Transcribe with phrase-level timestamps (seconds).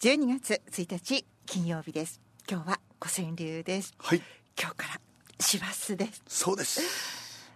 [0.00, 2.20] 12月1日金曜日です。
[2.48, 3.92] 今日は五川流です。
[3.98, 4.22] はい。
[4.56, 5.00] 今日から
[5.40, 6.22] 師走です。
[6.28, 7.50] そうです。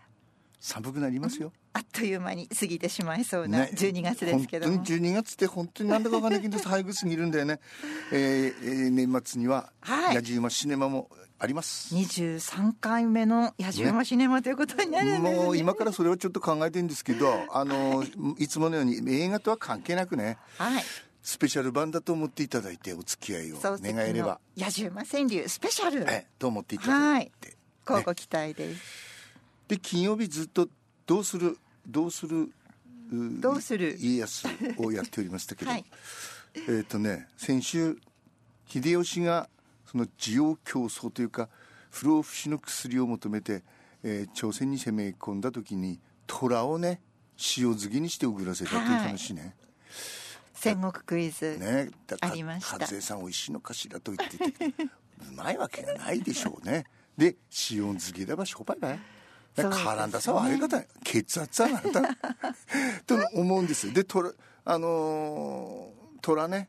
[0.58, 3.70] 寒くなりますよ、あっという間に過ぎてしまいそうなね。
[3.73, 7.60] 12月ですけども、本当に12月って本当になんだかわかんないけど 早く過ぎるんだよね、
[8.11, 10.14] えーえー年末にははい。
[10.16, 15.43] 野じ馬シネマもあります、23回目の野じ馬シネマということになるんです、ね。
[15.45, 18.04] もう今からそれをちょっと考えてるんですけどあの、
[18.36, 20.38] い、つものように映画とは関係なくね。
[20.59, 20.84] はい
[21.23, 24.41] スペシャル版だと思っていただいてお付き合いを願えれば。
[24.56, 26.05] の野じ馬川柳スペシャル。
[26.10, 27.56] えと思っていただいて、
[27.88, 28.83] 交互期待です、
[29.69, 30.69] で金曜日ずっと
[31.06, 32.50] どうするどうするう
[33.41, 33.97] どうする？
[34.00, 35.84] 家康をやっておりましたけど、はい。
[36.69, 37.98] えっ、とね先週
[38.66, 39.48] 秀吉が
[39.86, 41.48] その需要競争というか
[41.91, 43.62] 不老不死の薬を求めて、
[44.02, 47.00] えー朝鮮に攻め込んだ時に虎をね
[47.56, 49.55] 塩漬けにして送らせたという話ね。
[50.62, 52.79] 戦国クイズ、ねだありました。
[52.79, 56.84] 和江さん美味しいのかしらと言っててうまいわけがないでしょうね。
[57.19, 57.34] で
[57.73, 59.01] 塩漬けだばしょぱいばい。
[59.56, 62.03] 絡んださはあれ方血圧はなった。
[63.06, 64.31] と思うんですで虎
[64.64, 66.69] あのー虎ね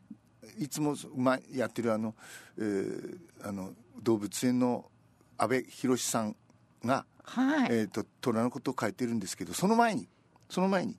[0.58, 2.16] いつも前やってるあの,、
[2.58, 4.90] えーあの動物園の
[5.38, 6.36] 阿部寛さん
[6.84, 10.08] が、はい、えー、と虎のことを書いてるんですけどその前に
[10.50, 10.96] その前に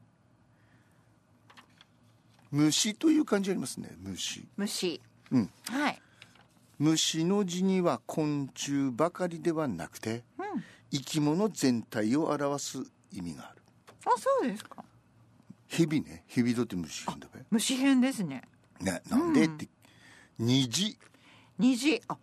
[2.55, 4.47] 虫という漢字ありますね虫。
[4.55, 5.01] 虫。
[5.29, 5.49] うん。
[5.69, 6.01] はい。
[6.79, 10.23] 虫の字には昆虫ばかりではなくて、
[10.89, 12.77] 生き物全体を表す
[13.11, 13.61] 意味がある。
[14.05, 14.85] あそうですか。
[15.67, 16.23] 蛇ね。
[16.27, 17.41] 蛇だって虫なんだべ。
[17.49, 18.43] 虫編ですね。
[18.79, 19.45] ねなんで？
[19.45, 19.67] って。
[20.39, 20.97] 虹。
[21.59, 22.01] 虹。
[22.07, 22.17] あ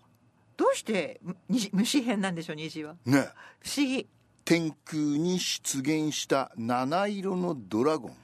[0.56, 2.94] どうして虫編なんでしょう虹は？
[3.04, 3.28] ね。
[3.60, 4.08] 不思議。
[4.44, 8.16] 天空に出現した七色のドラゴン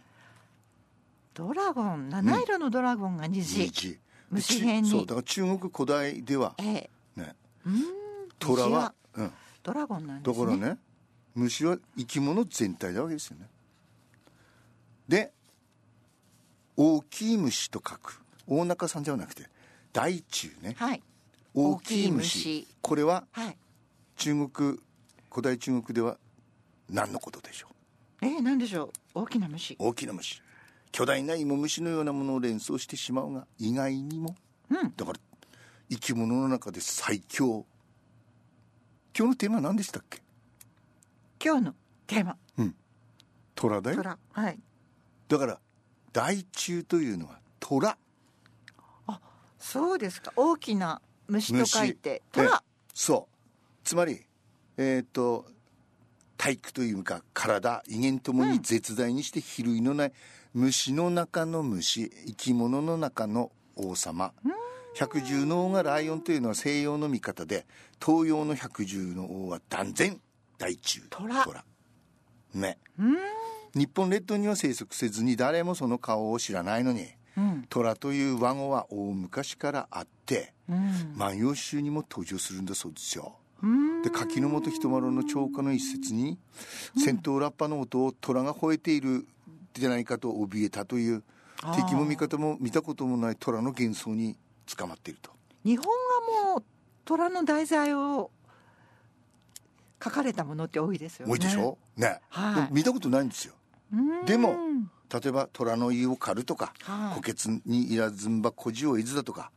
[1.38, 4.90] ドラゴン七色のドラゴンが虹、虹虫編に。
[4.90, 6.90] そうだから中国古代ではええ。
[7.14, 7.36] ね。
[7.64, 7.84] うーん。
[8.40, 9.32] 虎はうん。
[9.62, 10.46] ドラゴンなんですね。
[10.46, 10.78] だからね
[11.36, 13.46] 虫は生き物全体なわけですよね。
[15.06, 15.32] で
[16.76, 18.20] 大きい虫と書く。
[18.48, 19.44] 大中さんではなくて
[19.92, 20.74] 大中ね。
[20.76, 21.02] はい。
[21.54, 22.66] 大きい虫。
[22.82, 23.56] これははい。
[24.16, 24.80] 中国
[25.30, 26.18] 古代中国では
[26.90, 27.68] 何のことでしょ
[28.22, 28.26] う？
[28.26, 29.20] えー、なんでしょう？
[29.20, 29.76] 大きな虫。
[29.78, 30.42] 大きな虫
[30.92, 34.34] 巨大な芋虫のようなものを連想してしまうが意外にも
[34.70, 34.92] うん。
[34.96, 35.18] だから
[35.90, 37.64] 生き物の中で最強。
[39.16, 40.20] 今日のテーマは何でしたっけ？
[41.42, 41.74] 今日の
[42.06, 42.36] テーマ。
[43.54, 43.96] 虎だよ。
[43.96, 44.18] 虎。
[44.32, 44.58] はい。
[45.28, 45.60] だから
[46.12, 47.96] 大虫というのは虎。
[49.58, 50.32] そうですか。
[50.36, 52.46] 大きな虫と書いて虫。
[52.46, 52.56] 虎。
[52.56, 53.34] えそう。
[53.82, 54.24] つまり
[54.76, 55.46] えっ、と
[56.38, 60.12] 体育というか体威厳ともに絶大にして比類のない
[60.54, 64.32] 虫の中の虫生き物の中の王様。
[64.94, 67.66] 百獣の王がライオンというのは西洋の見方で
[68.04, 70.20] 東洋の百獣の王は断然
[70.58, 71.64] 大虫虎。
[72.54, 72.78] ね。
[72.98, 73.16] うん。
[73.74, 77.06] 日本列島には生息せずに誰もその顔を知らないのに
[77.36, 77.66] うん。
[77.68, 81.14] 虎という和語は大昔からあってうん。
[81.16, 83.34] 万葉集にも登場するんだそうですよ。
[83.42, 83.47] うん
[84.04, 86.38] で柿の本人丸の長歌の一節に
[86.96, 89.26] 戦闘ラッパの音を虎が吠えている
[89.74, 91.24] じゃないかと怯えたという
[91.74, 94.36] 敵も味方も見たこともない虎の幻想に
[94.76, 95.32] 捕まっていると。
[95.64, 96.64] 日本がもう
[97.04, 98.30] 虎の題材を
[100.02, 101.32] 書かれたものって多いですよね。
[101.32, 101.78] 多いでしょ？
[101.96, 102.20] ね。
[102.28, 102.72] はい。
[102.72, 103.54] 見たことないんですよ。
[103.92, 104.24] うん。
[104.24, 104.56] でも
[105.12, 107.20] 例えば虎の胃を狩るとかはい。
[107.20, 109.50] 虎穴にいらずんば孤児を得ずだとか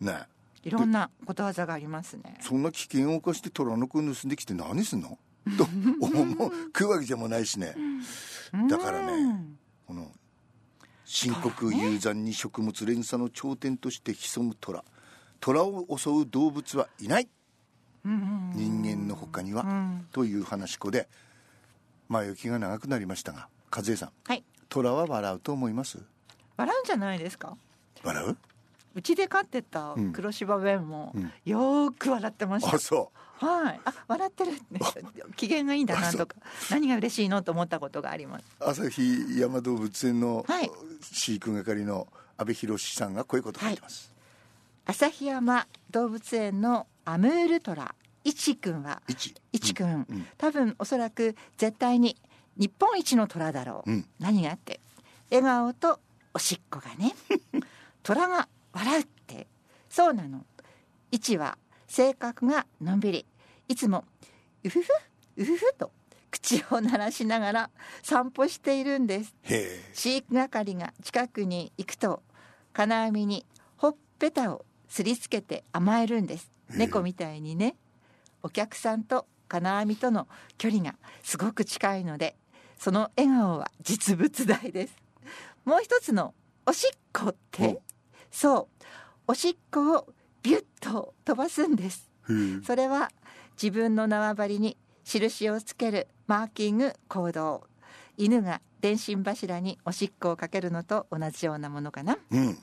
[0.00, 0.22] ね
[0.64, 2.36] いろんなことわざがありますね。
[2.40, 5.18] そんな危険を冒して虎の子を盗んできて何すんの？
[5.56, 5.64] と
[6.00, 6.50] 思う。
[6.76, 7.74] 食うわけでもないしね。
[8.68, 9.58] だからねうん。
[9.86, 10.12] この
[11.04, 14.84] 深刻雄山に食物連鎖の頂点として潜む虎。
[15.40, 17.28] 虎を襲う動物はいない。
[18.04, 20.06] うん人間の他には、ん。
[20.12, 21.08] という話し子で
[22.08, 24.12] 前置きが長くなりましたが和江さん。
[24.24, 24.44] はい。
[24.68, 25.98] 虎は笑うと思います？
[26.56, 27.56] 笑うんじゃないですか？
[28.04, 28.36] 笑う？
[28.98, 30.12] うちで飼ってたうん。
[30.12, 31.32] 黒柴弁もうん。
[31.44, 33.80] よーく笑ってました、あそはい。
[33.84, 34.52] あ笑ってる。
[34.72, 34.80] ね
[35.36, 36.34] 機嫌がいいんだなとか
[36.68, 38.44] 何が嬉しいのと思ったことがあります。
[38.60, 40.70] う朝日山動物園のはい。
[41.00, 44.12] 飼育係の阿部寛さんがこういうことを書いてます、
[44.86, 47.94] 旭山動物園のアムールトラ。
[48.24, 50.26] いちくんは一いちくん、うん。
[50.36, 52.16] 多分おそらく絶対に
[52.56, 54.08] 日本一の虎だろう、うん。
[54.18, 54.80] 何があって。
[55.30, 56.00] 笑顔と
[56.34, 57.14] おしっこがね。
[58.02, 59.48] 虎が笑うって。
[59.88, 60.46] そうなの。
[61.10, 61.58] 一は
[61.88, 63.26] 性格がのんびり。
[63.66, 64.04] いつも
[64.62, 64.88] うふふ
[65.36, 65.90] うふふと
[66.30, 67.70] 口を鳴らしながら
[68.02, 69.34] 散歩しているんです。
[69.92, 72.22] 飼育係が近くに行くと
[72.72, 73.44] 金網に
[73.76, 76.50] ほっぺたをすりつけて甘えるんです。
[76.70, 76.78] ええ。
[76.78, 77.76] 猫みたいにね。
[78.42, 82.36] お客さんと金網との距離がすごく近いので
[82.78, 84.94] その笑顔は実物大です。
[85.64, 86.34] もう一つの
[86.64, 87.66] おしっこって？
[87.66, 87.82] お
[88.30, 88.84] そう。
[89.28, 90.06] おしっこを
[90.42, 92.08] ビュッと飛ばすんです。
[92.64, 93.10] それは
[93.60, 97.64] 自分の縄張りに印をつけるマーキング行動。
[98.16, 102.18] 犬が電信柱におしっこをかけるのと同じようなものかな。
[102.30, 102.58] うん。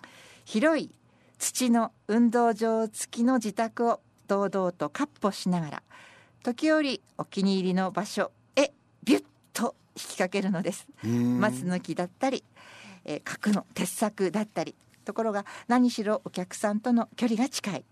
[0.46, 0.92] 広い
[1.38, 5.84] 土の運動場付きの自宅を堂々と闊歩しながら
[6.44, 8.72] 時折お気に入りの場所へ
[9.04, 9.24] ビュッ
[9.54, 10.88] と引きかけるのです。
[11.04, 11.40] うん。
[11.40, 12.44] 松の木だったり、
[13.06, 14.76] えー角の鉄柵だったり
[15.06, 17.86] ところが何しろお客さんとの距離が近い。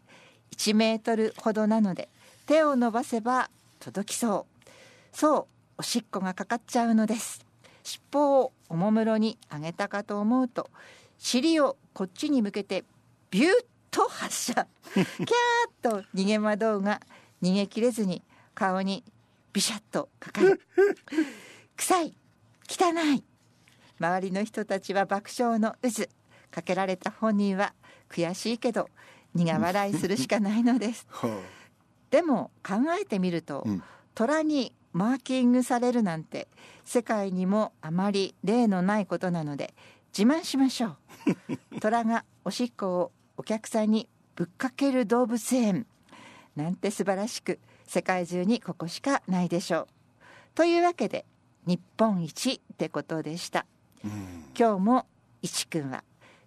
[0.57, 2.10] 1メートルほどなので
[2.45, 3.50] 手を伸ばせば
[3.80, 4.69] 届きそう。
[5.15, 5.45] そう
[5.77, 7.45] おしっこがかかっちゃうのです。
[7.83, 10.69] 尻尾をおもむろに上げたかと思うと
[11.18, 12.83] 尻をこっちに向けて
[13.30, 13.48] ビュッ
[13.92, 14.68] と発射。
[14.94, 15.24] キャーッ
[15.81, 17.01] と逃げ惑うが
[17.42, 18.21] 逃げきれずに
[18.54, 19.04] 顔に
[19.54, 20.62] ビシャッとかかる。
[21.77, 22.15] 臭い
[22.68, 23.24] 汚い。
[24.00, 26.07] 周りの人たちは爆笑の渦
[26.53, 27.73] かけられた本人は
[28.09, 28.89] 悔しいけど
[29.33, 31.07] 苦笑いするしかないのです。
[31.09, 31.41] は
[32.11, 33.83] でも考えてみると、うん。
[34.13, 36.47] 虎にマーキングされるなんて
[36.85, 39.73] 世界にもあまり例のないことなので
[40.15, 40.97] 自慢しましょう。
[41.81, 45.88] 虎がおしっこをお客さんにぶっかける動物園
[46.55, 49.88] なんて素晴らしく世界中にここしかないでしょう。
[50.53, 51.25] というわけで
[51.65, 53.61] 日本一ってことでした。
[53.61, 53.65] あ
[54.03, 54.45] うん。
[54.55, 55.07] 今日も
[55.41, 56.03] いちくんは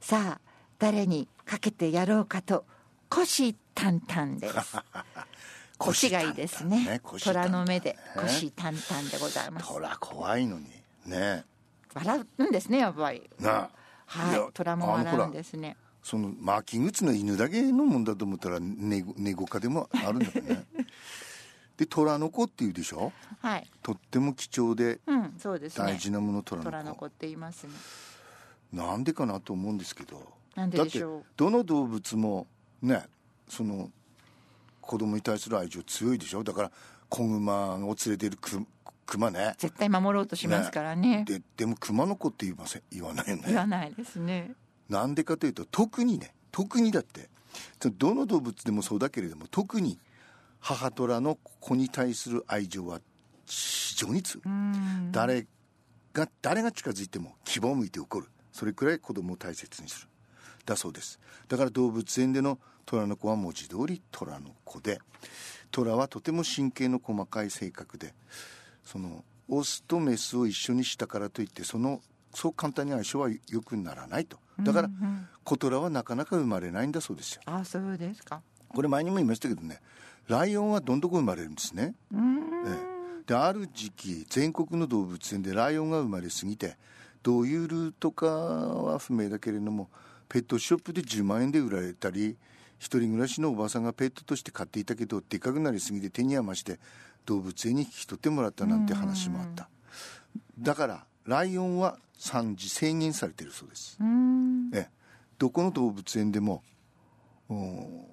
[0.06, 0.41] さあ
[0.79, 2.64] 誰にかけてやろうかと
[3.11, 4.76] 虎視眈々です。
[5.79, 7.00] 腰がいいですね。
[7.03, 9.67] 腰眈々虎の目でね腰眈々でございます。
[9.67, 10.70] 虎怖いのに。
[11.06, 11.44] ね。
[11.93, 13.29] 笑うんですねやっぱり。
[13.41, 13.70] なあ。
[14.06, 15.76] はいや虎も笑うんですね。
[16.05, 20.67] そのマーキングっのは犬だけのもんだと思ったらネゴネゴ科でもあるんだよね。
[21.79, 23.12] で虎の子っていうでしょ？
[23.41, 23.69] はい。
[23.82, 25.85] とっても貴重でうんそうですね。
[25.85, 26.70] 大事なもの虎の子。
[26.70, 27.73] 虎の子って言いますね
[28.73, 30.23] なんでかなと思うんですけど。
[30.55, 31.13] なんででしょう？
[31.13, 32.47] だってどの動物も
[32.83, 33.05] ね
[33.49, 33.91] その
[34.81, 36.43] 子供に対する愛情強いでしょ？
[36.45, 36.71] だから
[37.09, 38.65] 子熊を連れてるク
[39.07, 39.55] 熊ね。
[39.59, 41.25] 絶対守ろうとしますからね。
[41.27, 42.83] ででも熊の子って言いません？
[42.91, 43.43] 言わないよね。
[43.47, 44.53] 言わないですね。
[44.89, 47.29] なんでかというと特にね特にだって
[47.99, 49.99] どの動物でもそうだけれども特に
[50.61, 53.01] 母虎の子に対する愛情は
[53.47, 55.13] 非常に強い、うん。
[55.13, 55.47] 誰
[56.13, 60.08] が誰が近づいても牙を向いて怒るそれくらい子供を大切にする。
[60.64, 61.20] だそうです。
[61.47, 64.99] だから動物園での虎の子は文字通り虎の子で。
[65.70, 68.14] 虎はとても神経の細かい性格で。
[68.82, 72.00] そのオスとメスを一緒にしたからといってその
[72.32, 74.38] そう簡単に相性は良くならないと。
[74.61, 75.29] だからうんうん。
[75.44, 77.43] 小虎はなかなか生まれないんだそうですよ。
[77.44, 78.41] あそうですか。
[78.69, 79.81] これ前にも言いましたけどね
[80.29, 81.94] ライオンはどんどこ生まれるんですね。
[82.11, 82.38] うん。
[82.67, 82.97] え。
[83.26, 86.79] である時期全国の動物園でライオンが生まれすぎて
[87.26, 89.90] どういうルートかは不明だけれども
[90.28, 92.37] ペットショップで10万円で売られたり
[92.78, 96.78] 一人暮らしのおばさんがペットとして飼っていたけどでかくなりすぎて手に余して
[97.25, 99.69] 動物園に引き取ってもらったなんて話もあった。
[100.56, 103.99] だからライオンは産児制限されているそうです。
[104.00, 104.70] うん。
[104.72, 104.88] ええ。
[105.37, 106.62] どこの動物園でも
[107.49, 108.06] お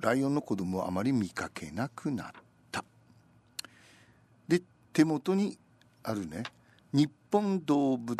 [0.00, 2.32] ライオンの子供はあまり見かけなくなっ
[2.72, 2.84] た。
[4.48, 5.56] で手元に
[6.02, 6.57] あるね日
[7.30, 8.18] 本動物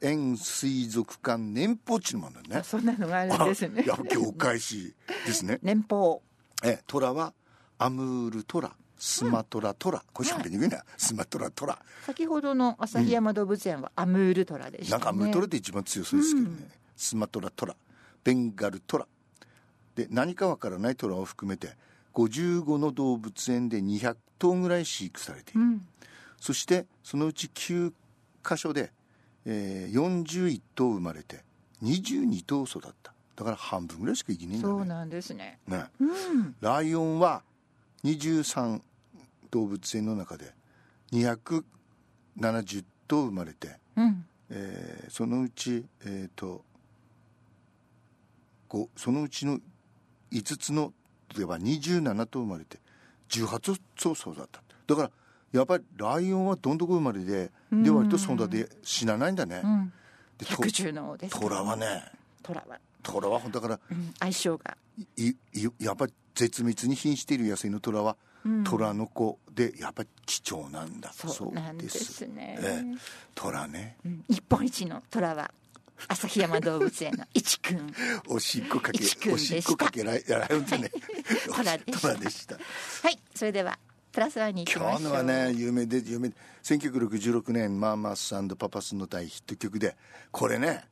[0.00, 2.56] 園水族館年報値のものね。
[2.56, 3.80] あそんなのがあるんですね。
[3.80, 4.94] あいや業界誌
[5.26, 5.58] ですね。
[5.62, 6.22] 年俸。
[6.64, 7.32] ええトラは
[7.78, 10.84] アムールトラスマトラトラ、これしゃべりにくいな。
[10.98, 11.78] スマトラトラ。
[12.04, 14.98] 先ほどの旭山動物園はアムールトラでしたね。
[14.98, 17.74] なんかアムールトラって一番強そうですけどね、スマトラトラ。
[18.22, 19.06] ベンガルトラ。
[19.94, 21.70] で何かわからないトラを含めて
[22.12, 25.86] 55の動物園で200頭ぐらい飼育されている、うん。
[26.38, 27.92] そしてそのうち9
[28.46, 28.92] 箇所で、
[29.44, 31.42] えー41頭生まれて
[31.82, 33.12] 22頭育った。
[33.36, 34.74] だから半分ぐらいしか生きねえんだね。
[34.74, 35.58] そうなんですね。
[35.66, 35.84] ね。
[36.00, 36.54] うん。
[36.60, 37.42] ライオンは
[38.04, 38.80] 23
[39.50, 40.52] 動物園の中で
[41.12, 44.24] 270頭生まれてうん。
[44.50, 46.64] えーそのうち、えー、と
[48.68, 49.58] ごそのうちの
[50.32, 50.92] 5つの
[51.36, 52.78] では27頭生まれて
[53.30, 54.62] 18頭育った。
[54.86, 55.10] だから
[55.52, 59.92] やっぱりライオンはどんどこ生まれでで割と育て死なないんだね、うん。
[60.38, 62.04] でと百獣の王ですから虎はね。
[62.42, 64.76] 虎は、虎はだからうん、相性が。
[65.16, 65.36] いい
[65.78, 68.64] やっぱり絶滅に瀕している野生の虎は、うん。
[68.64, 71.12] 虎の子でやっぱり貴重なんだ。
[71.12, 72.58] そうなんですね。
[72.60, 72.98] ええ。
[73.34, 73.96] 虎ね。
[74.04, 74.24] うん。
[74.28, 75.50] 日本一の虎は
[76.08, 77.92] 旭山動物園の 一くん
[78.28, 80.90] おしっこかけおでしっこかけらやられてね。
[81.54, 82.00] トラでした。
[82.00, 82.54] トラでした。
[82.54, 83.78] はいそれでは
[84.12, 84.98] プラスワンに行きましょう。
[84.98, 89.96] 今日のはね有名で有名で1966年ママス＆パパスの大ヒット曲で
[90.30, 90.84] これね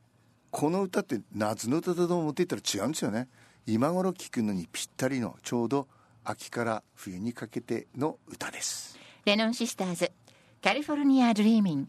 [0.51, 3.27] この歌って夏の歌だと思っていたら違うんですよね。
[3.67, 5.87] 今頃聴くのにぴったりのちょうど
[6.23, 8.97] 秋から冬にかけての歌です。
[9.25, 10.11] レノンシスターズ
[10.63, 11.87] カリフォルニア・ドリーミング